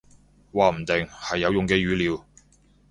[0.51, 2.25] 話唔定，係好有用嘅語料